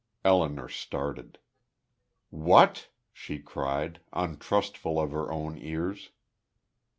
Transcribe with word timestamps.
Elinor 0.25 0.67
started. 0.67 1.37
"What!" 2.31 2.87
she 3.13 3.37
cried, 3.37 4.01
untrustful 4.11 4.99
of 4.99 5.11
her 5.11 5.31
own 5.31 5.59
ears. 5.59 6.09